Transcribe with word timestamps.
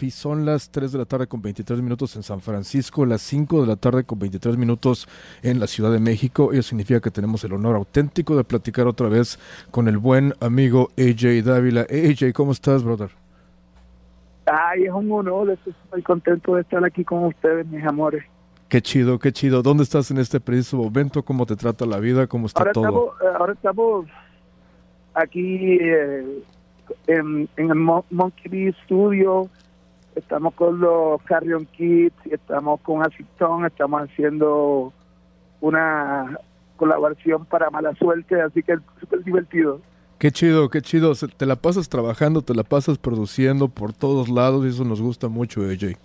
y 0.00 0.10
son 0.10 0.44
las 0.44 0.70
3 0.70 0.90
de 0.90 0.98
la 0.98 1.04
tarde 1.04 1.28
con 1.28 1.40
23 1.40 1.80
minutos 1.82 2.16
en 2.16 2.24
San 2.24 2.40
Francisco, 2.40 3.06
las 3.06 3.22
5 3.22 3.60
de 3.60 3.66
la 3.68 3.76
tarde 3.76 4.02
con 4.02 4.18
23 4.18 4.56
minutos 4.56 5.06
en 5.40 5.60
la 5.60 5.68
Ciudad 5.68 5.92
de 5.92 6.00
México. 6.00 6.52
Eso 6.52 6.70
significa 6.70 6.98
que 6.98 7.12
tenemos 7.12 7.44
el 7.44 7.52
honor 7.52 7.76
auténtico 7.76 8.36
de 8.36 8.42
platicar 8.42 8.88
otra 8.88 9.08
vez 9.08 9.38
con 9.70 9.86
el 9.86 9.96
buen 9.96 10.34
amigo 10.40 10.88
AJ 10.98 11.44
Dávila. 11.44 11.82
AJ, 11.82 12.32
¿cómo 12.34 12.50
estás, 12.50 12.82
brother? 12.82 13.10
Ay, 14.46 14.86
es 14.86 14.92
un 14.92 15.12
honor, 15.12 15.50
estoy 15.50 16.02
contento 16.02 16.56
de 16.56 16.62
estar 16.62 16.84
aquí 16.84 17.04
con 17.04 17.26
ustedes, 17.26 17.64
mis 17.68 17.84
amores. 17.84 18.24
Qué 18.68 18.82
chido, 18.82 19.20
qué 19.20 19.30
chido. 19.30 19.62
¿Dónde 19.62 19.84
estás 19.84 20.10
en 20.10 20.18
este 20.18 20.40
preciso 20.40 20.78
momento? 20.78 21.22
¿Cómo 21.22 21.46
te 21.46 21.54
trata 21.54 21.86
la 21.86 22.00
vida? 22.00 22.26
¿Cómo 22.26 22.48
está 22.48 22.72
todo? 22.72 22.84
Estamos, 22.84 23.10
eh, 23.22 23.36
ahora 23.38 23.52
estamos 23.52 24.06
aquí 25.14 25.78
eh, 25.80 26.42
en, 27.06 27.48
en, 27.56 27.70
el 27.70 27.76
Monkey 27.76 28.50
Bee 28.50 28.74
Studio 28.84 29.48
estamos 30.18 30.54
con 30.54 30.80
los 30.80 31.22
Carrion 31.22 31.66
Kids, 31.66 32.14
estamos 32.30 32.80
con 32.80 33.02
Acicton, 33.02 33.64
estamos 33.64 34.02
haciendo 34.02 34.92
una 35.60 36.38
colaboración 36.76 37.44
para 37.46 37.70
Mala 37.70 37.94
Suerte, 37.94 38.40
así 38.40 38.62
que 38.62 38.74
es 38.74 38.80
súper 39.00 39.24
divertido. 39.24 39.80
Qué 40.18 40.30
chido, 40.32 40.68
qué 40.68 40.82
chido. 40.82 41.12
Te 41.14 41.46
la 41.46 41.56
pasas 41.56 41.88
trabajando, 41.88 42.42
te 42.42 42.54
la 42.54 42.64
pasas 42.64 42.98
produciendo 42.98 43.68
por 43.68 43.92
todos 43.92 44.28
lados 44.28 44.64
y 44.64 44.68
eso 44.68 44.84
nos 44.84 45.00
gusta 45.00 45.28
mucho, 45.28 45.62
AJ. 45.62 45.96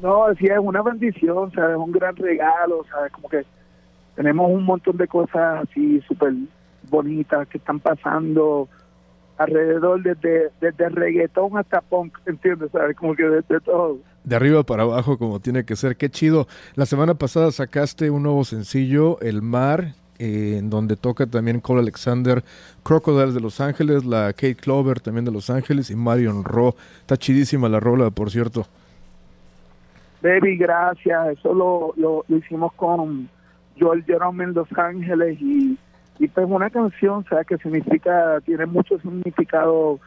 No, 0.00 0.26
sí, 0.38 0.46
es 0.46 0.58
una 0.58 0.82
bendición, 0.82 1.50
¿sabes? 1.52 1.70
Es 1.70 1.76
un 1.76 1.92
gran 1.92 2.16
regalo, 2.16 2.84
¿sabes? 2.90 3.12
Como 3.12 3.28
que 3.28 3.44
tenemos 4.16 4.50
un 4.50 4.64
montón 4.64 4.96
de 4.96 5.06
cosas 5.06 5.62
así 5.62 6.00
súper 6.02 6.34
bonitas 6.90 7.48
que 7.48 7.58
están 7.58 7.80
pasando 7.80 8.68
alrededor 9.38 10.02
desde, 10.02 10.50
desde 10.60 10.88
reggaetón 10.88 11.56
hasta 11.56 11.80
punk, 11.80 12.18
¿entiendes? 12.26 12.70
¿Sabes? 12.72 12.96
Como 12.96 13.14
que 13.14 13.24
desde 13.24 13.60
todo. 13.60 13.98
De 14.24 14.36
arriba 14.36 14.62
para 14.62 14.84
abajo 14.84 15.18
como 15.18 15.40
tiene 15.40 15.64
que 15.64 15.76
ser, 15.76 15.96
qué 15.96 16.10
chido. 16.10 16.46
La 16.74 16.86
semana 16.86 17.14
pasada 17.14 17.50
sacaste 17.50 18.10
un 18.10 18.22
nuevo 18.22 18.44
sencillo, 18.44 19.18
El 19.20 19.42
Mar, 19.42 19.94
eh, 20.18 20.56
en 20.58 20.70
donde 20.70 20.96
toca 20.96 21.26
también 21.26 21.60
Cole 21.60 21.80
Alexander, 21.80 22.44
Crocodiles 22.84 23.34
de 23.34 23.40
Los 23.40 23.60
Ángeles, 23.60 24.04
la 24.04 24.32
Kate 24.32 24.54
Clover 24.54 25.00
también 25.00 25.24
de 25.24 25.32
Los 25.32 25.50
Ángeles 25.50 25.90
y 25.90 25.96
Marion 25.96 26.44
Ro. 26.44 26.76
Está 27.00 27.16
chidísima 27.16 27.68
la 27.68 27.80
rola, 27.80 28.10
por 28.10 28.30
cierto. 28.30 28.66
Baby, 30.22 30.56
gracias. 30.56 31.38
Eso 31.38 31.52
lo, 31.52 31.92
lo, 31.96 32.24
lo 32.28 32.36
hicimos 32.36 32.72
con 32.74 33.28
Joel 33.80 34.04
Jerome 34.04 34.44
en 34.44 34.54
Los 34.54 34.68
Ángeles 34.78 35.40
y 35.40 35.76
y 36.18 36.28
pues 36.28 36.46
una 36.48 36.70
canción, 36.70 37.24
sea 37.28 37.44
que 37.44 37.58
significa, 37.58 38.40
tiene 38.44 38.66
mucho 38.66 38.98
significado 38.98 39.98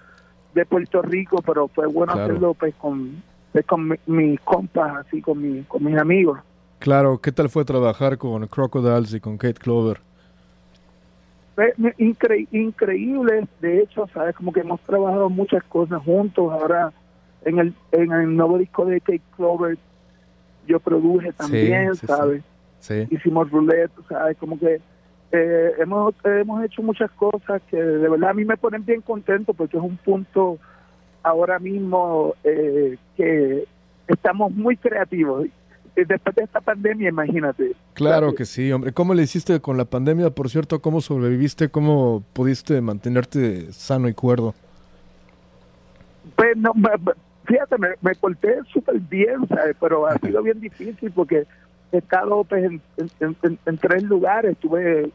de 0.53 0.65
Puerto 0.65 1.01
Rico, 1.01 1.41
pero 1.45 1.67
fue 1.67 1.87
bueno 1.87 2.13
hacerlo 2.13 2.53
pues 2.53 2.73
con, 2.75 3.21
pues, 3.51 3.65
con 3.65 3.97
mis 4.05 4.39
compas, 4.41 5.05
así 5.05 5.21
con, 5.21 5.41
mi, 5.41 5.63
con 5.63 5.83
mis 5.83 5.97
amigos. 5.97 6.39
Claro, 6.79 7.19
¿qué 7.19 7.31
tal 7.31 7.49
fue 7.49 7.65
trabajar 7.65 8.17
con 8.17 8.47
Crocodiles 8.47 9.13
y 9.13 9.19
con 9.19 9.37
Kate 9.37 9.59
Clover? 9.59 9.99
increíble, 12.51 13.47
de 13.61 13.81
hecho, 13.81 14.07
sabes, 14.13 14.35
como 14.35 14.51
que 14.51 14.59
hemos 14.59 14.81
trabajado 14.81 15.29
muchas 15.29 15.63
cosas 15.63 16.01
juntos. 16.03 16.51
Ahora, 16.51 16.91
en 17.45 17.59
el, 17.59 17.73
en 17.91 18.11
el 18.11 18.35
nuevo 18.35 18.57
disco 18.57 18.85
de 18.85 18.99
Kate 18.99 19.21
Clover, 19.35 19.77
yo 20.67 20.79
produje 20.79 21.31
también, 21.31 21.95
¿sabes? 21.95 22.43
Sí. 22.79 23.07
Hicimos 23.09 23.49
roulette, 23.51 23.91
¿sabes? 24.09 24.37
Como 24.37 24.59
que 24.59 24.81
eh, 25.31 25.71
hemos, 25.79 26.13
hemos 26.23 26.63
hecho 26.63 26.81
muchas 26.81 27.11
cosas 27.11 27.61
que 27.69 27.77
de 27.77 28.09
verdad 28.09 28.29
a 28.29 28.33
mí 28.33 28.45
me 28.45 28.57
ponen 28.57 28.85
bien 28.85 29.01
contento 29.01 29.53
porque 29.53 29.77
es 29.77 29.83
un 29.83 29.97
punto 29.97 30.59
ahora 31.23 31.59
mismo 31.59 32.35
eh, 32.43 32.97
que 33.17 33.65
estamos 34.07 34.51
muy 34.51 34.77
creativos. 34.77 35.47
Después 35.95 36.35
de 36.35 36.43
esta 36.43 36.59
pandemia, 36.59 37.07
imagínate. 37.07 37.73
Claro 37.93 38.35
que 38.35 38.43
sí, 38.43 38.69
hombre. 38.69 38.91
¿Cómo 38.91 39.13
le 39.13 39.23
hiciste 39.23 39.61
con 39.61 39.77
la 39.77 39.85
pandemia, 39.85 40.29
por 40.29 40.49
cierto? 40.49 40.81
¿Cómo 40.81 40.99
sobreviviste? 40.99 41.69
¿Cómo 41.69 42.21
pudiste 42.33 42.81
mantenerte 42.81 43.71
sano 43.71 44.09
y 44.09 44.13
cuerdo? 44.13 44.53
Pues 46.35 46.57
no, 46.57 46.73
fíjate, 47.45 47.77
me, 47.77 47.89
me 48.01 48.13
corté 48.15 48.57
súper 48.73 48.99
bien, 48.99 49.47
¿sabes? 49.47 49.77
Pero 49.79 50.05
ha 50.05 50.17
sido 50.19 50.43
bien 50.43 50.59
difícil 50.59 51.11
porque 51.11 51.47
he 51.91 51.97
estado 51.97 52.43
pues, 52.43 52.63
en, 52.63 53.77
tres 53.77 54.03
lugares. 54.03 54.53
Estuve, 54.53 55.11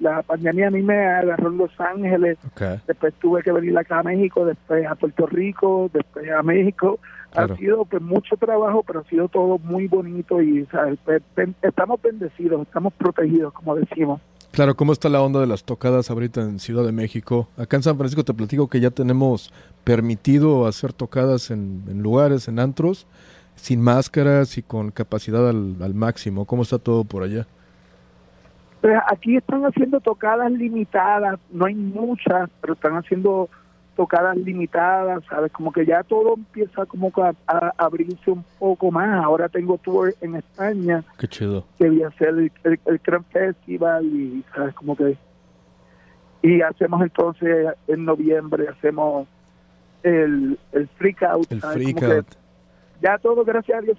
la 0.00 0.22
pandemia 0.22 0.68
a 0.68 0.70
mí 0.70 0.82
me 0.82 1.06
agarró 1.06 1.48
en 1.48 1.58
Los 1.58 1.80
Ángeles, 1.80 2.38
después 2.86 3.14
tuve 3.20 3.42
que 3.42 3.52
venir 3.52 3.76
acá 3.76 4.00
a 4.00 4.02
México, 4.02 4.44
después 4.44 4.86
a 4.86 4.94
Puerto 4.94 5.26
Rico, 5.26 5.90
después 5.92 6.30
a 6.30 6.42
México. 6.42 6.98
Ha 7.34 7.54
sido 7.56 7.84
pues 7.84 8.02
mucho 8.02 8.36
trabajo, 8.36 8.82
pero 8.86 9.00
ha 9.00 9.04
sido 9.04 9.28
todo 9.28 9.58
muy 9.58 9.86
bonito 9.86 10.40
y 10.40 10.66
pues, 11.04 11.22
estamos 11.62 12.00
bendecidos, 12.00 12.62
estamos 12.62 12.92
protegidos, 12.94 13.52
como 13.52 13.76
decimos. 13.76 14.20
Claro, 14.50 14.74
¿cómo 14.74 14.92
está 14.92 15.10
la 15.10 15.20
onda 15.20 15.40
de 15.40 15.46
las 15.46 15.62
tocadas 15.62 16.10
ahorita 16.10 16.40
en 16.40 16.58
Ciudad 16.58 16.84
de 16.84 16.90
México? 16.90 17.48
Acá 17.58 17.76
en 17.76 17.82
San 17.82 17.98
Francisco 17.98 18.24
te 18.24 18.32
platico 18.32 18.68
que 18.68 18.80
ya 18.80 18.90
tenemos 18.90 19.52
permitido 19.84 20.66
hacer 20.66 20.94
tocadas 20.94 21.50
en, 21.50 21.84
en 21.86 22.02
lugares, 22.02 22.48
en 22.48 22.58
antros 22.58 23.06
sin 23.58 23.82
máscaras 23.82 24.56
y 24.56 24.62
con 24.62 24.90
capacidad 24.90 25.48
al, 25.48 25.94
máximo. 25.94 26.44
¿Cómo 26.44 26.62
está 26.62 26.78
todo 26.78 27.04
por 27.04 27.22
allá? 27.22 27.46
Pues 28.80 28.96
aquí 29.10 29.36
están 29.36 29.64
haciendo 29.64 30.00
tocadas 30.00 30.50
limitadas, 30.52 31.38
no 31.50 31.66
hay 31.66 31.74
muchas, 31.74 32.48
pero 32.60 32.74
están 32.74 32.96
haciendo 32.96 33.48
tocadas 33.96 34.36
limitadas, 34.36 35.24
¿sabes? 35.28 35.50
Como 35.50 35.72
que 35.72 35.84
ya 35.84 36.04
todo 36.04 36.34
empieza 36.34 36.86
como 36.86 37.10
a, 37.16 37.34
a, 37.48 37.72
abrirse 37.76 38.30
un 38.30 38.44
poco 38.60 38.92
más. 38.92 39.24
Ahora 39.24 39.48
tengo 39.48 39.76
tour 39.78 40.14
en 40.20 40.36
España. 40.36 41.02
Qué 41.18 41.26
chido. 41.26 41.64
Que 41.76 41.88
voy 41.88 42.04
a 42.04 42.08
hacer 42.08 42.28
el, 42.28 42.52
el, 42.62 43.00
Festival 43.32 44.04
y, 44.06 44.44
¿sabes? 44.54 44.74
Como 44.74 44.96
que... 44.96 45.18
Y 46.40 46.62
hacemos 46.62 47.02
entonces, 47.02 47.74
en 47.88 48.04
noviembre, 48.04 48.68
hacemos 48.68 49.26
el, 50.04 50.56
el 50.70 50.88
Freak 50.96 51.24
Out. 51.24 51.50
El 51.50 51.60
Freak 51.60 52.02
Out 52.04 52.26
ya 53.02 53.18
todo, 53.18 53.44
gracias 53.44 53.78
a 53.78 53.80
Dios. 53.80 53.98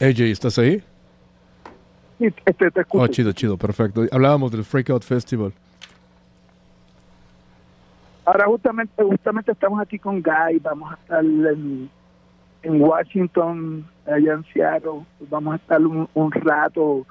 AJ, 0.00 0.20
¿estás 0.30 0.58
ahí? 0.58 0.82
Sí, 2.18 2.26
este, 2.44 2.70
te 2.70 2.80
escucho. 2.80 3.04
Oh, 3.04 3.08
chido, 3.08 3.32
chido, 3.32 3.56
perfecto. 3.56 4.02
Hablábamos 4.12 4.50
del 4.52 4.64
Freakout 4.64 5.02
Festival. 5.02 5.52
Ahora 8.24 8.44
justamente, 8.46 9.02
justamente 9.02 9.52
estamos 9.52 9.80
aquí 9.80 9.98
con 9.98 10.22
Guy, 10.22 10.58
vamos 10.60 10.92
a 10.92 10.96
estar 10.96 11.24
en, 11.24 11.90
Washington, 12.62 13.86
allá 14.04 14.34
en 14.34 14.44
Seattle, 14.52 15.06
vamos 15.30 15.54
a 15.54 15.56
estar 15.56 15.80
un, 15.80 16.32
rato 16.32 17.06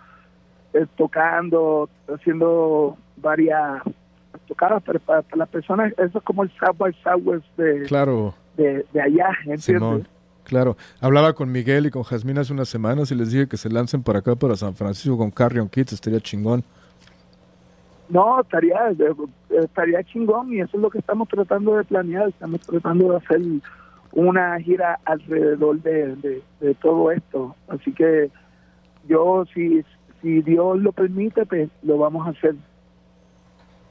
eh, 0.73 0.85
tocando, 0.95 1.89
haciendo 2.07 2.95
varias 3.15 3.81
tocadas, 4.47 4.83
pero 4.85 4.99
para, 4.99 5.23
las 5.35 5.49
personas 5.49 5.93
eso 5.97 6.17
es 6.17 6.23
como 6.23 6.43
el 6.43 6.51
South 6.51 6.77
by 6.77 6.93
Southwest 7.03 7.45
de, 7.57 7.83
claro. 7.83 8.33
de, 8.55 8.85
allá, 9.01 9.29
¿entiendes? 9.45 10.07
Claro, 10.43 10.77
hablaba 11.01 11.33
con 11.33 11.51
Miguel 11.51 11.87
y 11.87 11.91
con 11.91 12.03
Jasmine 12.03 12.39
hace 12.39 12.53
unas 12.53 12.69
semanas 12.69 13.11
y 13.11 13.15
les 13.15 13.31
dije 13.31 13.47
que 13.47 13.57
se 13.57 13.69
lancen 13.69 14.01
para 14.01 14.19
acá, 14.19 14.35
para 14.35 14.55
San 14.55 14.75
Francisco 14.75 15.17
con 15.17 15.29
Carrion 15.29 15.67
Kids, 15.67 15.93
estaría 15.93 16.21
chingón. 16.21 16.63
No, 18.07 18.39
estaría, 18.39 18.79
estaría 19.49 20.03
chingón 20.03 20.53
y 20.53 20.61
eso 20.61 20.77
es 20.77 20.81
lo 20.81 20.89
que 20.89 20.99
estamos 20.99 21.27
tratando 21.27 21.75
de 21.75 21.83
planear, 21.83 22.29
estamos 22.29 22.61
tratando 22.61 23.11
de 23.11 23.17
hacer 23.17 23.41
una 24.13 24.57
gira 24.59 24.99
alrededor 25.03 25.81
de, 25.81 26.41
de 26.61 26.75
todo 26.75 27.11
esto, 27.11 27.53
así 27.67 27.91
que 27.91 28.31
yo 29.07 29.45
si, 29.53 29.83
si 30.21 30.41
Dios 30.41 30.79
lo 30.79 30.91
permite, 30.91 31.45
pues 31.45 31.69
lo 31.83 31.97
vamos 31.97 32.27
a 32.27 32.31
hacer. 32.31 32.55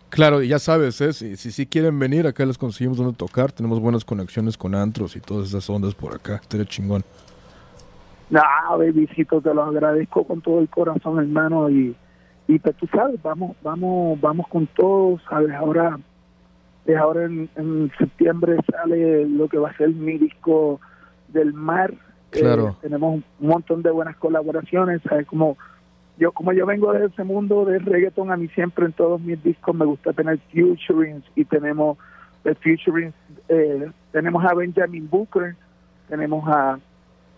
Claro, 0.08 0.42
y 0.42 0.48
ya 0.48 0.58
sabes, 0.58 1.00
¿eh? 1.00 1.12
si, 1.12 1.36
si, 1.36 1.66
quieren 1.66 1.98
venir, 1.98 2.26
acá 2.26 2.46
les 2.46 2.56
conseguimos 2.56 2.98
donde 2.98 3.14
tocar. 3.14 3.52
Tenemos 3.52 3.80
buenas 3.80 4.04
conexiones 4.04 4.56
con 4.56 4.74
antros 4.74 5.16
y 5.16 5.20
todas 5.20 5.48
esas 5.48 5.68
ondas 5.68 5.94
por 5.94 6.14
acá. 6.14 6.36
Estaría 6.36 6.64
chingón. 6.64 7.04
No, 8.30 8.40
bebisito, 8.78 9.40
te 9.40 9.52
lo 9.52 9.64
agradezco 9.64 10.24
con 10.24 10.40
todo 10.40 10.60
el 10.60 10.68
corazón, 10.68 11.18
hermano. 11.18 11.68
Y, 11.70 11.94
y 12.48 12.58
pues 12.58 12.76
tú 12.76 12.86
sabes, 12.86 13.20
vamos, 13.22 13.56
vamos, 13.62 14.20
vamos 14.20 14.46
con 14.48 14.66
todo, 14.68 15.18
¿sabes? 15.28 15.52
Ahora, 15.54 15.98
ahora 16.94 17.24
en, 17.24 17.92
septiembre 17.98 18.56
sale 18.70 19.28
lo 19.28 19.48
que 19.48 19.58
va 19.58 19.70
a 19.70 19.76
ser 19.76 19.90
mi 19.90 20.18
disco 20.18 20.80
del 21.28 21.52
mar. 21.52 21.92
Claro. 22.30 22.68
Eh, 22.68 22.74
tenemos 22.82 23.22
un 23.40 23.48
montón 23.48 23.82
de 23.82 23.90
buenas 23.90 24.16
colaboraciones, 24.16 25.02
¿sabes? 25.08 25.26
Como 25.26 25.56
yo 26.18 26.32
como 26.32 26.52
yo 26.52 26.64
vengo 26.66 26.92
de 26.92 27.06
ese 27.06 27.24
mundo 27.24 27.64
de 27.64 27.78
reggaeton, 27.78 28.30
a 28.32 28.36
mí 28.36 28.48
siempre 28.48 28.86
en 28.86 28.92
todos 28.92 29.20
mis 29.20 29.42
discos 29.42 29.74
me 29.74 29.84
gusta 29.84 30.12
tener 30.12 30.38
futurings 30.52 31.24
y 31.34 31.44
tenemos 31.44 31.98
eh, 33.48 33.90
tenemos 34.12 34.44
a 34.44 34.54
Benjamin 34.54 35.08
Booker, 35.10 35.56
tenemos 36.08 36.44
a 36.48 36.78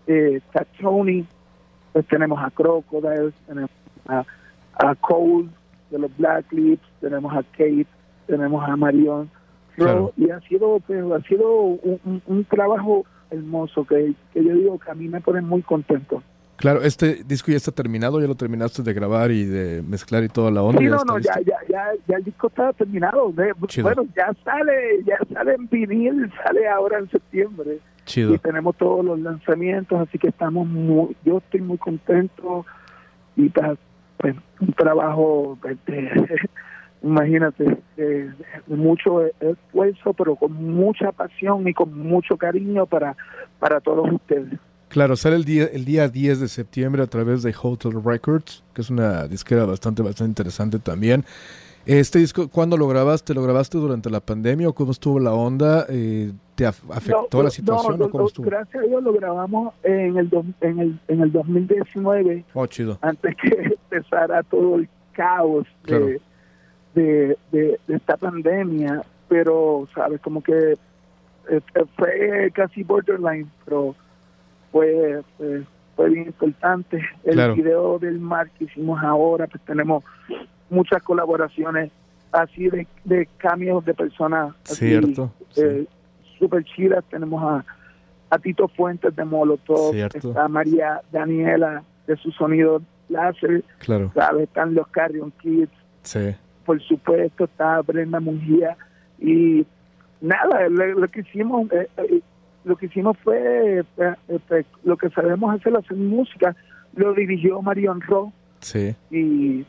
eh, 0.07 0.39
Tony, 0.79 1.25
pues 1.93 2.05
tenemos 2.07 2.39
a 2.41 2.49
Crocodile, 2.51 3.31
tenemos 3.47 3.69
a, 4.07 4.23
Cole 4.95 5.49
de 5.91 5.99
los 5.99 6.15
Black 6.17 6.51
Lips, 6.53 6.87
tenemos 7.01 7.33
a 7.33 7.41
Kate, 7.43 7.87
tenemos 8.27 8.67
a 8.67 8.75
Marion, 8.75 9.29
Ro, 9.77 10.13
y 10.17 10.29
ha 10.29 10.39
sido, 10.41 10.79
pero 10.87 11.13
ha 11.15 11.21
sido 11.21 11.51
un, 11.61 11.99
un- 12.05 12.21
un 12.27 12.45
trabajo 12.45 13.05
hermoso 13.31 13.85
que, 13.85 14.13
que 14.33 14.43
yo 14.43 14.53
digo 14.53 14.79
que 14.79 14.91
a 14.91 14.95
mí 14.95 15.07
me 15.07 15.21
pone 15.21 15.41
muy 15.41 15.61
contento. 15.63 16.21
Claro, 16.59 16.81
este 16.81 17.23
disco 17.23 17.51
ya 17.51 17.57
está 17.57 17.71
terminado, 17.71 18.19
ya 18.19 18.27
lo 18.27 18.35
terminaste 18.35 18.83
de 18.83 18.93
grabar 18.93 19.31
y 19.31 19.45
de 19.45 19.81
mezclar 19.81 20.25
y 20.25 20.27
toda 20.27 20.51
la 20.51 20.61
onda. 20.61 20.79
Sí, 20.79 20.85
ya 20.85 20.91
no, 20.91 21.03
no, 21.05 21.19
ya, 21.19 21.33
ya, 21.45 21.57
ya, 21.69 21.85
ya 22.05 22.17
el 22.17 22.23
disco 22.25 22.47
está 22.47 22.73
terminado. 22.73 23.31
Bueno, 23.31 24.05
ya 24.13 24.33
sale, 24.43 25.01
ya 25.05 25.17
sale 25.33 25.53
en 25.53 25.69
vinil, 25.69 26.29
sale 26.43 26.67
ahora 26.67 26.99
en 26.99 27.09
septiembre. 27.09 27.79
Chido. 28.03 28.33
y 28.33 28.39
tenemos 28.39 28.75
todos 28.75 29.05
los 29.05 29.19
lanzamientos, 29.19 29.99
así 30.01 30.17
que 30.17 30.29
estamos 30.29 30.67
muy, 30.67 31.15
yo 31.23 31.37
estoy 31.37 31.61
muy 31.61 31.77
contento 31.77 32.65
y 33.35 33.47
está 33.47 33.77
pues, 34.17 34.35
un 34.59 34.73
trabajo, 34.73 35.57
este, 35.69 36.11
imagínate, 37.03 37.77
de 37.95 38.31
mucho 38.67 39.21
esfuerzo, 39.39 40.13
pero 40.13 40.35
con 40.35 40.53
mucha 40.53 41.11
pasión 41.11 41.67
y 41.67 41.73
con 41.73 41.97
mucho 41.97 42.35
cariño 42.35 42.85
para, 42.85 43.15
para 43.59 43.79
todos 43.79 44.11
ustedes. 44.11 44.59
Claro, 44.89 45.15
sale 45.15 45.35
el 45.35 45.45
día, 45.45 45.65
el 45.71 45.85
día 45.85 46.07
10 46.09 46.39
de 46.39 46.47
septiembre 46.47 47.03
a 47.03 47.07
través 47.07 47.43
de 47.43 47.53
Hotel 47.61 48.01
Records, 48.03 48.63
que 48.73 48.81
es 48.81 48.89
una 48.89 49.27
disquera 49.27 49.65
bastante, 49.65 50.01
bastante 50.01 50.29
interesante 50.29 50.79
también. 50.79 51.23
Este 51.85 52.19
disco, 52.19 52.49
¿cuándo 52.49 52.75
lo 52.75 52.87
grabaste? 52.87 53.33
¿Lo 53.33 53.41
grabaste 53.43 53.77
durante 53.77 54.09
la 54.09 54.19
pandemia 54.19 54.67
o 54.69 54.73
cómo 54.73 54.91
estuvo 54.91 55.19
la 55.19 55.31
onda? 55.33 55.85
Eh, 55.89 56.31
¿Te 56.55 56.65
af- 56.67 56.81
afectó 56.91 57.37
No, 57.37 57.43
la 57.43 57.49
situación 57.51 57.99
no, 57.99 58.05
o 58.05 58.09
cómo 58.09 58.27
estuvo? 58.27 58.45
Gracias 58.47 58.83
a 58.83 58.87
Dios 58.87 59.01
lo 59.01 59.13
grabamos 59.13 59.73
en 59.83 60.17
el, 60.17 60.29
en 60.61 60.79
el, 60.79 60.99
en 61.07 61.21
el 61.21 61.31
2019 61.31 62.45
Oh, 62.53 62.65
chido. 62.67 62.97
antes 63.01 63.35
que 63.37 63.77
empezara 63.91 64.43
todo 64.43 64.75
el 64.75 64.89
caos 65.13 65.65
Claro. 65.83 66.07
de, 66.07 67.37
de- 67.51 67.79
de 67.87 67.95
esta 67.95 68.17
pandemia, 68.17 69.03
pero, 69.27 69.87
¿sabes? 69.95 70.19
Como 70.21 70.41
que 70.43 70.53
eh, 70.73 70.77
eh, 71.49 71.61
fue 71.95 72.51
casi 72.53 72.83
borderline, 72.83 73.49
pero 73.65 73.95
fue, 74.71 75.21
fue, 75.37 75.63
fue 75.95 76.09
bien 76.09 76.27
importante. 76.27 77.01
El 77.23 77.33
Claro. 77.33 77.55
video 77.55 77.99
del 77.99 78.19
mar 78.19 78.49
que 78.57 78.65
hicimos 78.65 79.01
ahora, 79.03 79.47
pues 79.47 79.63
tenemos 79.65 80.03
muchas 80.69 81.01
colaboraciones 81.03 81.91
así 82.31 82.69
de, 82.69 82.87
de 83.05 83.27
cambios 83.37 83.83
de 83.85 83.93
personas. 83.93 84.53
Cierto, 84.63 85.31
sí. 85.49 85.61
eh, 85.63 85.85
super 86.37 86.63
chidas. 86.63 87.03
Tenemos 87.09 87.41
a, 87.43 87.65
a 88.29 88.39
Tito 88.39 88.67
Fuentes 88.67 89.15
de 89.15 89.25
Molotov, 89.25 89.91
Cierto. 89.93 90.29
está 90.29 90.47
María 90.47 91.01
Daniela 91.11 91.83
de 92.07 92.15
su 92.17 92.31
sonido 92.31 92.81
láser, 93.09 93.63
Claro, 93.79 94.11
¿sabes? 94.13 94.43
están 94.43 94.75
los 94.75 94.87
Carrion 94.89 95.31
Kids, 95.41 95.71
sí. 96.03 96.35
por 96.65 96.79
supuesto, 96.81 97.45
está 97.45 97.81
Brenda 97.81 98.19
Mungía 98.19 98.77
y 99.19 99.65
nada, 100.21 100.69
lo, 100.69 100.85
lo 100.99 101.07
que 101.07 101.21
hicimos 101.21 101.71
eh, 101.71 101.87
eh, 101.97 102.21
lo 102.65 102.75
que 102.75 102.87
hicimos 102.87 103.17
fue 103.23 103.79
eh, 103.79 103.83
eh, 103.97 104.39
pues, 104.47 104.65
lo 104.83 104.97
que 104.97 105.09
sabemos 105.09 105.55
hacer, 105.55 105.75
hacer 105.75 105.97
música, 105.97 106.55
lo 106.95 107.13
dirigió 107.13 107.61
Marion 107.61 108.01
Ro 108.01 108.31
Sí, 108.61 108.93
y 109.09 109.65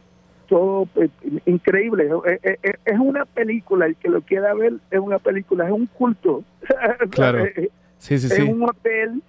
todo 0.49 0.87
pues, 0.87 1.11
increíble. 1.47 2.11
Eh, 2.43 2.57
Es 2.85 2.99
una 2.99 3.25
película, 3.25 3.87
el 3.87 3.95
que 3.97 4.09
lo 4.09 4.21
quiera 4.23 4.53
ver 4.55 4.75
es 4.91 4.99
una 4.99 5.19
película, 5.21 5.67
es 5.67 5.73
un 5.73 5.87
culto. 5.87 6.43
Claro. 7.11 7.45
Sí, 7.99 8.19
sí, 8.19 8.27
es 8.27 8.35
sí. 8.35 8.43
un 8.43 8.63
hotel, 8.69 9.23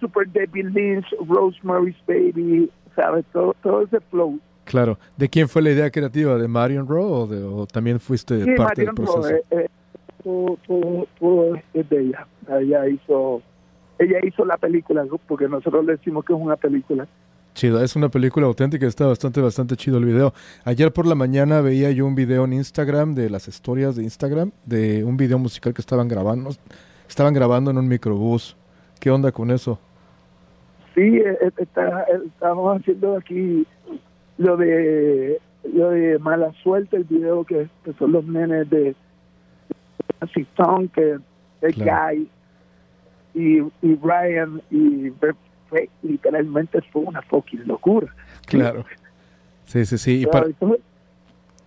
Super 0.00 0.26
Debbie 0.28 0.64
Lynch, 0.64 1.06
Rosemary's 1.28 1.96
Baby, 2.06 2.70
¿sabes? 2.96 3.24
Todo, 3.32 3.54
todo 3.62 3.82
ese 3.82 4.00
flow. 4.10 4.38
Claro. 4.64 4.96
¿De 5.16 5.28
quién 5.28 5.48
fue 5.48 5.60
la 5.60 5.70
idea 5.72 5.90
creativa? 5.90 6.36
¿De 6.38 6.46
Marion 6.48 6.86
Rowe 6.86 7.22
o, 7.22 7.26
de- 7.26 7.42
o 7.42 7.66
también 7.66 7.98
fuiste 8.00 8.42
Sí, 8.44 8.50
parte 8.56 8.82
del 8.82 8.92
Marion 8.92 8.94
proceso? 8.94 9.28
eh, 9.34 9.42
eh, 9.50 9.68
todo, 10.22 10.58
todo, 10.66 11.06
todo 11.18 11.54
es 11.74 11.88
de 11.88 12.00
ella. 12.00 12.26
Ella 12.48 12.88
hizo, 12.88 13.42
ella 13.98 14.18
hizo 14.22 14.44
la 14.44 14.56
película, 14.56 15.04
¿no? 15.04 15.18
porque 15.18 15.48
nosotros 15.48 15.84
le 15.84 15.92
decimos 15.92 16.24
que 16.24 16.32
es 16.32 16.38
una 16.38 16.56
película. 16.56 17.06
Chido, 17.54 17.82
es 17.82 17.96
una 17.96 18.08
película 18.08 18.46
auténtica, 18.46 18.86
está 18.86 19.06
bastante, 19.06 19.40
bastante 19.40 19.76
chido 19.76 19.98
el 19.98 20.06
video. 20.06 20.32
Ayer 20.64 20.90
por 20.90 21.06
la 21.06 21.14
mañana 21.14 21.60
veía 21.60 21.90
yo 21.90 22.06
un 22.06 22.14
video 22.14 22.44
en 22.44 22.54
Instagram 22.54 23.14
de 23.14 23.28
las 23.28 23.46
historias 23.46 23.94
de 23.94 24.04
Instagram, 24.04 24.52
de 24.64 25.04
un 25.04 25.18
video 25.18 25.38
musical 25.38 25.74
que 25.74 25.82
estaban 25.82 26.08
grabando, 26.08 26.50
estaban 27.06 27.34
grabando 27.34 27.70
en 27.70 27.76
un 27.76 27.88
microbús. 27.88 28.56
¿Qué 29.00 29.10
onda 29.10 29.32
con 29.32 29.50
eso? 29.50 29.78
Sí, 30.94 31.00
eh, 31.00 31.38
eh, 31.42 31.50
está, 31.58 32.02
eh, 32.04 32.20
estamos 32.26 32.80
haciendo 32.80 33.16
aquí 33.16 33.66
lo 34.38 34.56
de 34.56 35.38
lo 35.74 35.90
de 35.90 36.18
mala 36.18 36.52
suerte, 36.62 36.96
el 36.96 37.04
video 37.04 37.44
que, 37.44 37.68
que 37.84 37.92
son 37.94 38.12
los 38.12 38.24
nenes 38.24 38.68
de 38.70 38.96
Nancy 40.22 40.42
Stone, 40.52 40.88
que 40.94 41.16
es 41.62 41.74
Claro. 41.74 42.16
Guy 42.16 42.28
y, 43.34 43.58
y 43.86 43.96
Ryan 44.02 44.60
y 44.70 45.10
fue- 45.18 45.88
literalmente 46.02 46.80
fue 46.92 47.02
una 47.02 47.22
fucking 47.22 47.66
locura. 47.66 48.14
Claro. 48.46 48.84
Sí, 49.64 49.84
sí, 49.86 49.96
sí. 49.98 50.22
Y 50.22 50.26
para, 50.26 50.46
¿Sabes? 50.60 50.78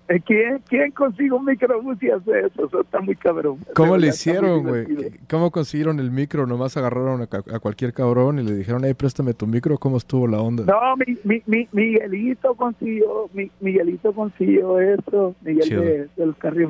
Eh, 0.08 0.20
¿Quién, 0.24 0.62
¿Quién 0.70 0.92
consigue 0.92 1.32
un 1.32 1.44
microbús 1.46 1.98
y 2.04 2.12
hace 2.12 2.42
eso? 2.42 2.68
Eso 2.68 2.82
está 2.82 3.02
muy 3.02 3.16
cabrón. 3.16 3.58
¿Cómo 3.74 3.98
le 3.98 4.10
hicieron, 4.10 4.62
güey? 4.62 4.86
¿Cómo 5.28 5.50
consiguieron 5.50 6.00
el 6.00 6.12
micro? 6.12 6.46
¿Nomás 6.46 6.78
agarraron 6.78 7.22
a, 7.24 7.24
a 7.56 7.60
cualquier 7.60 7.92
cabrón 7.92 8.38
y 8.38 8.44
le 8.44 8.54
dijeron, 8.54 8.84
hey, 8.86 8.94
préstame 8.94 9.34
tu 9.34 9.48
micro? 9.48 9.80
¿Cómo 9.80 9.98
estuvo 9.98 10.28
la 10.28 10.40
onda? 10.40 10.64
No, 10.66 10.96
mi, 10.98 11.18
mi, 11.24 11.42
mi- 11.48 11.68
Miguelito 11.72 12.54
consiguió, 12.54 13.32
mi, 13.34 13.50
Miguelito 13.62 14.14
consiguió 14.14 14.80
eso, 14.80 15.34
Miguel 15.42 15.64
Chido. 15.64 15.82
de, 15.82 16.10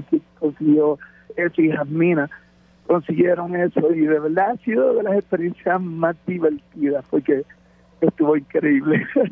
Kids 0.09 0.23
consiguió 0.39 0.97
eso 1.37 1.61
y 1.61 1.71
Jasmina 1.71 2.29
consiguieron 2.87 3.55
eso 3.55 3.91
y 3.93 4.01
de 4.01 4.19
verdad 4.19 4.51
ha 4.51 4.57
sido 4.63 4.93
de 4.93 5.03
las 5.03 5.15
experiencias 5.15 5.81
más 5.81 6.15
divertidas 6.27 7.03
porque 7.09 7.43
estuvo 8.01 8.35
increíble. 8.37 9.05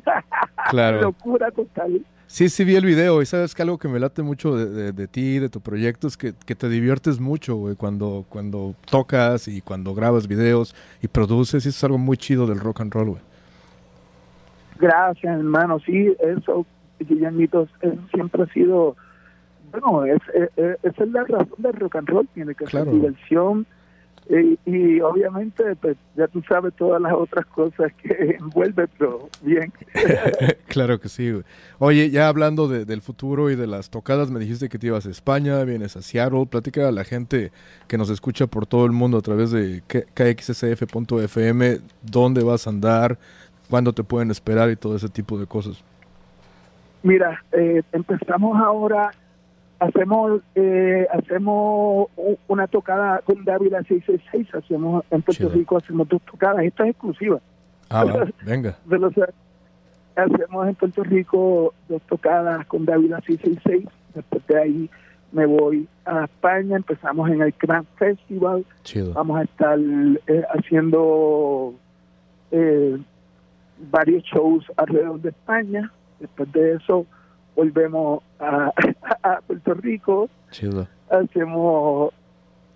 Claro. 0.69 1.01
Locura 1.01 1.51
total. 1.51 2.05
Sí, 2.25 2.47
sí 2.49 2.63
vi 2.63 2.75
el 2.75 2.85
video 2.85 3.21
y 3.21 3.25
sabes 3.27 3.53
que 3.53 3.61
algo 3.61 3.77
que 3.77 3.87
me 3.89 3.99
late 3.99 4.23
mucho 4.23 4.55
de, 4.55 4.65
de- 4.69 4.91
de 4.93 5.07
ti, 5.07 5.37
de 5.39 5.49
tu 5.49 5.59
proyecto, 5.61 6.07
es 6.07 6.15
que, 6.17 6.33
que 6.45 6.55
te 6.55 6.67
diviertes 6.69 7.19
mucho, 7.19 7.55
güey, 7.57 7.75
cuando, 7.75 8.25
cuando 8.29 8.73
tocas 8.89 9.47
y 9.47 9.61
cuando 9.61 9.93
grabas 9.93 10.27
videos 10.27 10.73
y 11.01 11.07
produces, 11.09 11.65
y 11.65 11.69
eso 11.69 11.77
es 11.77 11.83
algo 11.83 11.97
muy 11.99 12.17
chido 12.17 12.47
del 12.47 12.59
rock 12.59 12.81
and 12.81 12.93
roll, 12.93 13.09
güey. 13.09 13.21
Gracias, 14.79 15.37
hermano. 15.37 15.79
Sí, 15.85 16.15
eso, 16.19 16.65
Guillermito, 16.99 17.67
eso 17.81 17.97
siempre 18.13 18.43
ha 18.43 18.47
sido, 18.47 18.95
bueno, 19.73 20.05
es, 20.05 20.21
es- 20.33 20.49
es- 20.57 20.77
esa 20.83 21.03
es 21.03 21.09
la 21.11 21.23
razón 21.25 21.55
del 21.57 21.73
rock 21.73 21.95
and 21.97 22.07
roll, 22.09 22.27
tiene 22.33 22.55
que 22.55 22.65
Claro. 22.65 22.85
ser 22.91 22.93
diversión. 23.01 23.65
Y, 24.29 24.57
y 24.65 25.01
obviamente, 25.01 25.75
pues 25.81 25.97
ya 26.15 26.27
tú 26.29 26.41
sabes 26.47 26.73
todas 26.75 27.01
las 27.01 27.11
otras 27.11 27.45
cosas 27.47 27.91
que 28.01 28.37
envuelve, 28.39 28.87
pero 28.97 29.27
bien. 29.41 29.73
claro 30.67 30.97
que 31.01 31.09
sí. 31.09 31.41
Oye, 31.77 32.09
ya 32.09 32.29
hablando 32.29 32.69
de- 32.69 32.85
del 32.85 33.01
futuro 33.01 33.49
y 33.49 33.57
de 33.57 33.67
las 33.67 33.89
tocadas, 33.89 34.31
me 34.31 34.39
dijiste 34.39 34.69
que 34.69 34.79
te 34.79 34.87
ibas 34.87 35.05
a 35.05 35.09
España, 35.09 35.61
vienes 35.65 35.97
a 35.97 36.01
Seattle, 36.01 36.45
platica 36.45 36.87
a 36.87 36.91
la 36.93 37.03
gente 37.03 37.51
que 37.89 37.97
nos 37.97 38.09
escucha 38.09 38.47
por 38.47 38.65
todo 38.65 38.85
el 38.85 38.93
mundo 38.93 39.17
a 39.17 39.21
través 39.21 39.51
de 39.51 39.81
kxsf.fm, 39.89 41.79
dónde 42.01 42.43
vas 42.43 42.65
a 42.65 42.69
andar, 42.69 43.17
cuándo 43.69 43.91
te 43.91 44.03
pueden 44.05 44.31
esperar 44.31 44.69
y 44.69 44.77
todo 44.77 44.95
ese 44.95 45.09
tipo 45.09 45.37
de 45.37 45.47
cosas. 45.47 45.83
Mira, 47.01 47.43
eh, 47.51 47.81
empezamos 47.91 48.57
ahora, 48.61 49.11
hacemos 49.83 50.41
eh, 50.55 51.07
hacemos 51.11 52.07
una 52.47 52.67
tocada 52.67 53.21
con 53.25 53.43
Dávila 53.43 53.83
666, 53.83 54.55
hacemos 54.55 55.03
en 55.11 55.21
Puerto. 55.21 55.49
Rico 55.49 55.77
hacemos 55.77 56.07
dos 56.07 56.21
tocadas, 56.23 56.63
esta 56.63 56.83
es 56.83 56.91
exclusiva. 56.91 57.39
Ah, 57.89 58.05
va, 58.05 58.27
venga. 58.45 58.77
los 58.87 59.13
hacemos 60.15 60.67
en 60.67 60.75
Puerto 60.75 61.03
Rico 61.03 61.73
dos 61.89 62.01
tocadas 62.03 62.65
con 62.67 62.85
Dávila 62.85 63.19
666 63.21 63.87
después 64.13 64.45
de 64.47 64.59
ahí 64.59 64.89
me 65.31 65.47
voy 65.47 65.87
a 66.05 66.25
España 66.25 66.77
empezamos 66.77 67.29
en 67.31 67.41
el 67.41 67.53
Grand 67.59 67.87
Festival 67.97 68.63
Chido. 68.83 69.13
vamos 69.13 69.39
a 69.39 69.43
estar 69.43 69.79
eh, 69.79 70.43
haciendo 70.53 71.73
eh, 72.51 72.99
varios 73.91 74.23
shows 74.23 74.65
alrededor 74.77 75.19
de 75.21 75.29
España 75.29 75.91
después 76.19 76.51
de 76.51 76.75
eso 76.75 77.07
volvemos 77.55 78.21
a, 78.39 78.71
a 79.23 79.41
Puerto 79.41 79.73
Rico 79.73 80.29
Chido. 80.51 80.87
hacemos 81.09 82.13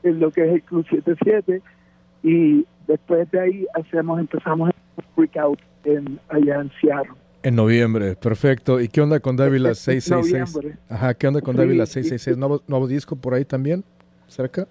en 0.04 0.20
lo 0.20 0.32
que 0.32 0.46
es 0.46 0.54
el 0.54 0.64
Club 0.64 0.86
77 0.90 1.62
y 2.24 2.66
después 2.88 3.30
de 3.32 3.40
ahí 3.40 3.66
hacemos 3.74 4.20
empezamos 4.20 4.70
el 4.70 5.04
Freak 5.16 5.38
Out 5.38 5.60
en, 5.84 6.20
allá 6.30 6.62
en 6.62 6.72
Seattle. 6.82 7.12
En 7.44 7.56
noviembre, 7.56 8.16
perfecto. 8.16 8.82
¿Y 8.82 8.88
qué 8.90 9.00
onda 9.02 9.20
con 9.20 9.36
Dávila 9.38 9.70
En 9.70 9.76
666? 9.76 10.56
noviembre. 10.56 10.80
Ajá, 10.90 11.14
¿qué 11.14 11.28
onda 11.28 11.42
con 11.42 11.56
Sí, 11.56 11.60
Dávila 11.60 11.86
sí. 11.86 11.94
666? 12.04 12.38
¿Nuevo, 12.38 12.62
¿Nuevo 12.68 12.88
disco 12.88 13.16
por 13.16 13.34
ahí 13.34 13.46
también? 13.46 13.84
¿Cerca? 14.28 14.68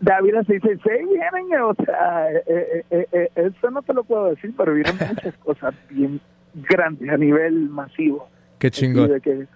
Dávila 0.00 0.42
666 0.44 1.08
vienen, 1.08 1.60
o 1.62 1.74
sea, 1.84 2.32
eh, 2.32 2.42
eh, 2.46 2.84
eh, 2.90 3.06
eh, 3.12 3.28
eso 3.36 3.70
no 3.70 3.82
te 3.82 3.92
lo 3.92 4.02
puedo 4.04 4.26
decir, 4.26 4.54
pero 4.56 4.72
vienen 4.72 4.94
muchas 5.14 5.34
cosas 5.38 5.74
bien 5.90 6.20
grandes 6.54 7.08
a 7.10 7.16
nivel 7.18 7.68
masivo. 7.68 8.28
Qué 8.58 8.68
Así 8.68 8.80
chingón. 8.80 9.10
de 9.10 9.20
que 9.20 9.46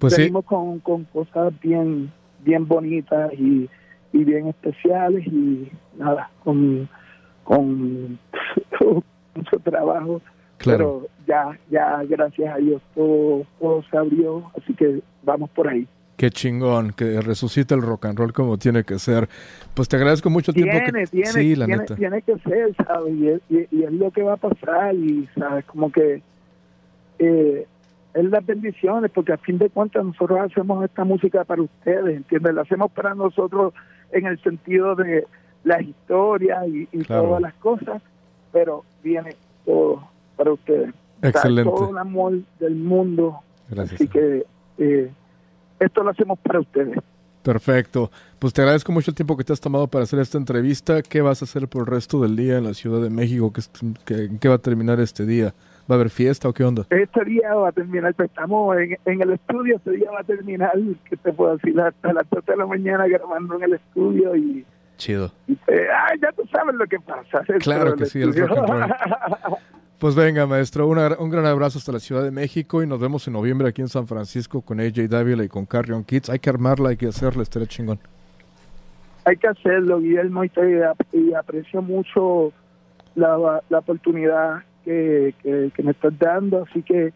Pues 0.00 0.14
sí, 0.14 0.22
venimos 0.22 0.44
con, 0.44 0.80
con 0.80 1.04
cosas 1.04 1.52
bien 1.60 2.10
bien 2.44 2.66
bonitas 2.66 3.32
y, 3.34 3.68
y 4.12 4.24
bien 4.24 4.48
especiales 4.48 5.26
y 5.26 5.70
nada, 5.96 6.30
con, 6.44 6.88
con 7.44 8.18
mucho 9.34 9.58
trabajo. 9.62 10.20
Pero 10.62 11.06
ya, 11.26 11.58
ya, 11.70 12.02
gracias 12.06 12.54
a 12.54 12.58
Dios, 12.58 12.82
todo, 12.94 13.46
todo 13.58 13.82
se 13.90 13.96
abrió, 13.96 14.50
así 14.60 14.74
que 14.74 15.00
vamos 15.22 15.48
por 15.50 15.68
ahí. 15.68 15.88
Qué 16.18 16.28
chingón, 16.28 16.92
que 16.92 17.18
resucita 17.22 17.74
el 17.74 17.80
rock 17.80 18.04
and 18.04 18.18
roll 18.18 18.34
como 18.34 18.58
tiene 18.58 18.84
que 18.84 18.98
ser. 18.98 19.26
Pues 19.72 19.88
te 19.88 19.96
agradezco 19.96 20.28
mucho 20.28 20.50
el 20.50 20.56
tiempo 20.56 20.76
que... 20.84 21.06
Tiene, 21.06 21.26
sí, 21.26 21.56
la 21.56 21.64
tiene, 21.64 21.80
neta. 21.80 21.96
tiene 21.96 22.20
que 22.20 22.38
ser, 22.40 22.76
¿sabes? 22.76 23.14
Y 23.14 23.28
es, 23.28 23.40
y, 23.48 23.84
es, 23.84 23.92
lo 23.92 24.10
que 24.10 24.22
va 24.22 24.34
a 24.34 24.36
pasar 24.36 24.94
y, 24.94 25.26
¿sabes? 25.34 25.64
Como 25.64 25.90
que 25.90 26.20
eh, 27.20 27.66
es 28.14 28.24
las 28.24 28.44
bendiciones, 28.44 29.10
porque 29.10 29.32
a 29.32 29.38
fin 29.38 29.58
de 29.58 29.70
cuentas 29.70 30.04
nosotros 30.04 30.38
hacemos 30.40 30.84
esta 30.84 31.04
música 31.04 31.44
para 31.44 31.62
ustedes, 31.62 32.16
¿entiendes? 32.16 32.54
La 32.54 32.62
hacemos 32.62 32.90
para 32.92 33.14
nosotros 33.14 33.72
en 34.12 34.26
el 34.26 34.40
sentido 34.42 34.94
de 34.94 35.26
las 35.64 35.82
historias 35.82 36.66
y, 36.68 36.88
y 36.92 37.04
todas 37.04 37.40
las 37.40 37.54
cosas, 37.54 38.02
pero 38.52 38.84
viene 39.02 39.36
todo 39.64 40.08
para 40.36 40.52
ustedes. 40.52 40.94
Excelente. 41.22 41.70
todo 41.70 41.90
el 41.90 41.98
amor 41.98 42.38
del 42.58 42.74
mundo. 42.74 43.40
Gracias. 43.68 44.00
Así 44.00 44.08
que 44.08 44.46
eh, 44.78 45.10
esto 45.78 46.02
lo 46.02 46.10
hacemos 46.10 46.38
para 46.40 46.60
ustedes. 46.60 46.98
Perfecto. 47.42 48.10
Pues 48.38 48.52
te 48.52 48.62
agradezco 48.62 48.92
mucho 48.92 49.10
el 49.10 49.14
tiempo 49.14 49.36
que 49.36 49.44
te 49.44 49.52
has 49.52 49.60
tomado 49.60 49.86
para 49.86 50.04
hacer 50.04 50.18
esta 50.18 50.38
entrevista. 50.38 51.02
¿Qué 51.02 51.22
vas 51.22 51.42
a 51.42 51.44
hacer 51.44 51.68
por 51.68 51.82
el 51.82 51.86
resto 51.86 52.20
del 52.20 52.36
día 52.36 52.58
en 52.58 52.64
la 52.64 52.74
Ciudad 52.74 53.00
de 53.02 53.10
México? 53.10 53.52
¿Qué, 54.04 54.30
qué, 54.38 54.48
va 54.48 54.56
a 54.56 54.58
terminar 54.58 55.00
este 55.00 55.24
día? 55.24 55.54
¿Va 55.88 55.94
a 55.94 55.98
haber 55.98 56.10
fiesta 56.10 56.48
o 56.48 56.52
qué 56.52 56.64
onda? 56.64 56.86
Este 56.90 57.24
día 57.24 57.54
va 57.54 57.68
a 57.68 57.72
terminar, 57.72 58.14
pues, 58.14 58.28
estamos 58.28 58.76
en, 58.76 58.96
en, 59.04 59.22
el 59.22 59.32
estudio, 59.32 59.76
este 59.76 59.92
día 59.92 60.10
va 60.10 60.20
a 60.20 60.24
terminar, 60.24 60.72
que 61.08 61.16
te 61.16 61.32
puedo 61.32 61.56
decir, 61.56 61.80
hasta 61.80 62.12
las 62.12 62.24
7 62.30 62.52
de 62.52 62.58
la 62.58 62.66
mañana 62.66 63.06
grabando 63.08 63.56
en 63.56 63.62
el 63.64 63.74
estudio 63.74 64.36
y... 64.36 64.64
Chido. 64.96 65.32
Y, 65.46 65.54
eh, 65.66 65.86
ah, 65.92 66.12
ya 66.20 66.30
tú 66.32 66.42
sabes 66.52 66.74
lo 66.74 66.86
que 66.86 67.00
pasa. 67.00 67.42
Claro 67.60 67.96
que 67.96 68.06
sí, 68.06 68.20
el 68.20 68.34
rock 68.34 68.58
and 68.58 68.68
roll. 68.68 68.94
Pues 70.00 70.14
venga, 70.14 70.46
maestro, 70.46 70.86
una, 70.88 71.14
un 71.18 71.28
gran 71.28 71.44
abrazo 71.44 71.76
hasta 71.76 71.92
la 71.92 71.98
Ciudad 72.00 72.22
de 72.22 72.30
México 72.30 72.82
y 72.82 72.86
nos 72.86 72.98
vemos 72.98 73.26
en 73.26 73.34
noviembre 73.34 73.68
aquí 73.68 73.82
en 73.82 73.88
San 73.88 74.06
Francisco 74.06 74.62
con 74.62 74.80
AJ 74.80 75.10
Dávila 75.10 75.44
y 75.44 75.48
con 75.48 75.66
Carrion 75.66 76.04
Kids. 76.04 76.30
Hay 76.30 76.38
que 76.38 76.48
armarla, 76.48 76.88
hay 76.88 76.96
que 76.96 77.08
hacerla, 77.08 77.42
estaría 77.42 77.68
chingón. 77.68 77.98
Hay 79.26 79.36
que 79.36 79.48
hacerlo, 79.48 80.00
Guillermo, 80.00 80.42
y, 80.42 80.48
te, 80.48 80.80
y 81.12 81.34
aprecio 81.34 81.82
mucho 81.82 82.50
la, 83.14 83.60
la 83.68 83.78
oportunidad 83.78 84.62
que, 84.84 85.34
que, 85.42 85.70
que 85.74 85.82
me 85.82 85.92
estás 85.92 86.18
dando, 86.18 86.64
así 86.68 86.82
que 86.82 87.12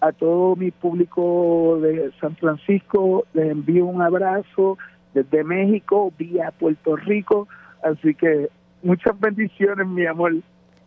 a 0.00 0.12
todo 0.12 0.56
mi 0.56 0.70
público 0.70 1.78
de 1.80 2.12
San 2.20 2.36
Francisco 2.36 3.24
les 3.32 3.50
envío 3.50 3.86
un 3.86 4.02
abrazo 4.02 4.78
desde 5.14 5.44
México, 5.44 6.12
vía 6.18 6.52
Puerto 6.58 6.96
Rico, 6.96 7.48
así 7.82 8.14
que 8.14 8.50
muchas 8.82 9.18
bendiciones, 9.18 9.86
mi 9.86 10.06
amor. 10.06 10.34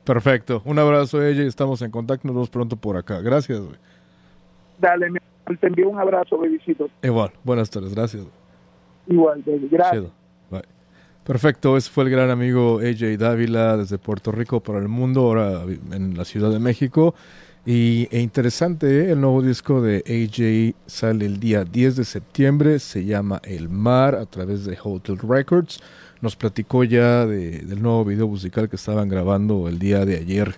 Perfecto. 0.04 0.62
Un 0.66 0.80
abrazo 0.80 1.20
a 1.20 1.28
ella 1.28 1.44
y 1.44 1.48
estamos 1.48 1.82
en 1.82 1.92
contacto. 1.92 2.28
Nos 2.28 2.36
vemos 2.36 2.50
pronto 2.50 2.76
por 2.76 2.98
acá. 2.98 3.22
Gracias, 3.22 3.60
güey. 3.60 3.78
Dale, 4.80 5.12
mi 5.12 5.20
te 5.60 5.68
envío 5.68 5.90
un 5.90 6.00
abrazo, 6.00 6.38
bebisito. 6.38 6.90
Igual. 7.02 7.32
Buenas 7.44 7.70
tardes. 7.70 7.94
Gracias. 7.94 8.26
Igual, 9.08 9.42
baby. 9.46 9.68
Gracias. 9.72 10.04
Chido. 10.04 10.19
Perfecto. 11.30 11.78
Ese 11.78 11.92
fue 11.92 12.06
el 12.06 12.10
gran 12.10 12.32
amigo 12.32 12.80
AJ 12.80 13.20
Dávila 13.20 13.78
desde 13.78 14.00
Puerto 14.00 14.32
Rico 14.32 14.62
para 14.62 14.80
el 14.80 14.88
mundo, 14.88 15.22
ahora 15.22 15.62
en 15.92 16.18
la 16.18 16.26
Ciudad 16.26 16.50
de 16.50 16.58
México. 16.58 17.14
Y 17.68 18.08
e 18.10 18.20
interesante, 18.20 18.88
¿eh? 18.88 19.12
el 19.12 19.22
nuevo 19.22 19.44
disco 19.44 19.80
de 19.80 19.98
AJ 20.08 20.76
sale 20.88 21.28
el 21.28 21.40
día 21.40 21.66
10 21.66 21.98
de 21.98 22.06
septiembre, 22.06 22.80
se 22.80 23.06
llama 23.06 23.40
El 23.44 23.70
Mar 23.70 24.16
a 24.16 24.26
través 24.26 24.66
de 24.66 24.76
Hotel 24.84 25.20
Records 25.20 25.80
nos 26.22 26.36
platicó 26.36 26.84
ya 26.84 27.26
de, 27.26 27.60
del 27.60 27.82
nuevo 27.82 28.06
video 28.06 28.28
musical 28.28 28.70
que 28.70 28.76
estaban 28.76 29.08
grabando 29.08 29.68
el 29.68 29.80
día 29.80 30.06
de 30.06 30.18
ayer. 30.18 30.56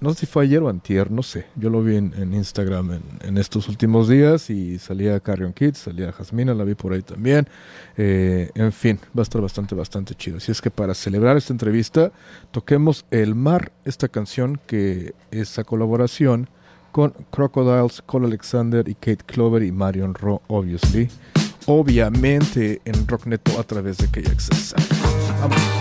No 0.00 0.12
sé 0.12 0.20
si 0.20 0.26
fue 0.26 0.44
ayer 0.44 0.60
o 0.62 0.68
antier, 0.68 1.10
no 1.10 1.22
sé. 1.22 1.46
Yo 1.54 1.70
lo 1.70 1.82
vi 1.82 1.96
en, 1.96 2.12
en 2.16 2.34
Instagram 2.34 2.92
en, 2.92 3.02
en, 3.22 3.38
estos 3.38 3.68
últimos 3.68 4.08
días 4.08 4.50
y 4.50 4.78
salía 4.78 5.20
Carrion 5.20 5.52
Kids, 5.52 5.78
salía 5.78 6.10
Jasmina, 6.10 6.52
la 6.54 6.64
vi 6.64 6.74
por 6.74 6.92
ahí 6.92 7.02
también. 7.02 7.48
Eh, 7.96 8.50
en 8.54 8.72
fin, 8.72 8.98
va 9.16 9.20
a 9.20 9.24
estar 9.24 9.40
bastante, 9.40 9.74
bastante 9.74 10.14
chido. 10.14 10.38
Así 10.38 10.50
es 10.50 10.60
que 10.60 10.70
para 10.70 10.94
celebrar 10.94 11.36
esta 11.36 11.52
entrevista, 11.52 12.12
toquemos 12.50 13.04
El 13.10 13.34
Mar, 13.34 13.72
esta 13.84 14.08
canción 14.08 14.60
que 14.66 15.14
es 15.30 15.58
a 15.58 15.64
colaboración 15.64 16.48
con 16.90 17.14
Crocodiles, 17.30 18.02
Cole 18.04 18.26
Alexander 18.26 18.88
y 18.88 18.94
Kate 18.94 19.24
Clover 19.26 19.62
y 19.62 19.70
Marion 19.70 20.14
Ro, 20.14 20.42
obviously 20.48 21.08
obviamente 21.68 22.80
en 22.84 23.06
Rockneto 23.06 23.60
a 23.60 23.62
través 23.62 23.98
de 23.98 24.08
KXS. 24.08 24.74
Vamos. 25.40 25.77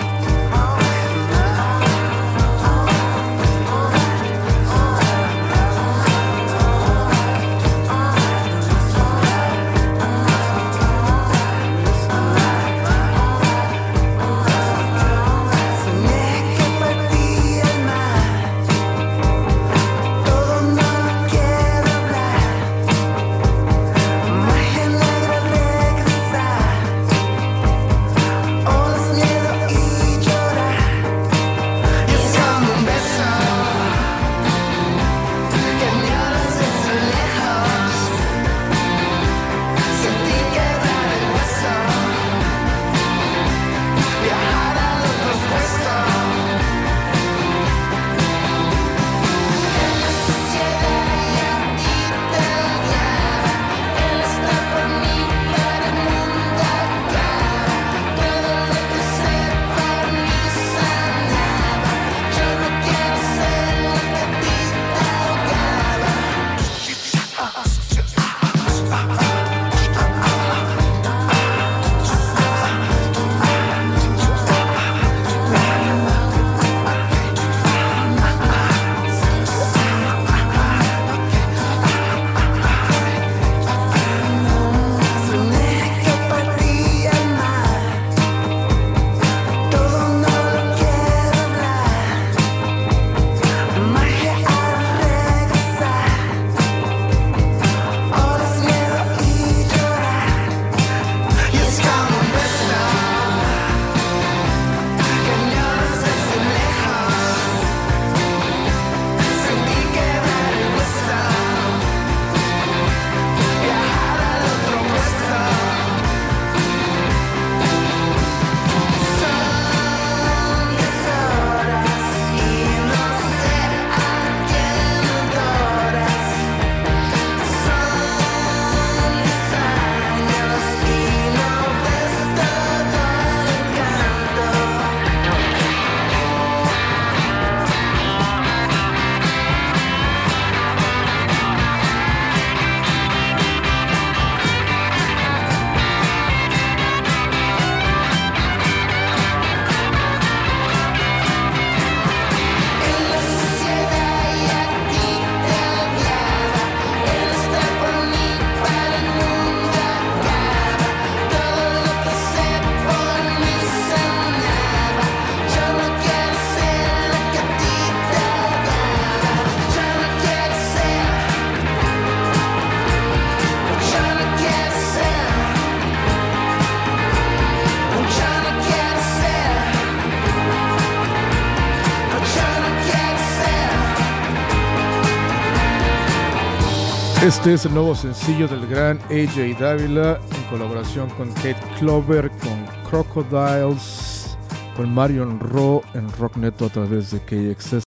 Este 187.27 187.55
es 187.55 187.65
el 187.65 187.73
nuevo 187.73 187.93
sencillo 187.93 188.47
del 188.47 188.65
gran 188.67 188.99
AJ 189.09 189.59
Dávila 189.59 190.17
en 190.33 190.43
colaboración 190.49 191.09
con 191.09 191.29
Kate 191.33 191.57
Clover, 191.77 192.31
con 192.31 192.65
Crocodiles, 192.89 194.37
con 194.77 194.93
Marion 194.93 195.37
Ro 195.37 195.81
en 195.93 196.09
Rock 196.13 196.37
Neto 196.37 196.67
a 196.67 196.69
través 196.69 197.11
de 197.11 197.19
KXS 197.19 197.86